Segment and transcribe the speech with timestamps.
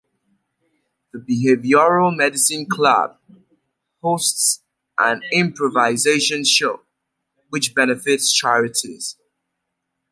[1.13, 3.19] The behavioral medicine club
[4.01, 4.63] hosts
[4.97, 6.81] an improvisation show,
[7.49, 9.15] which benefits charities.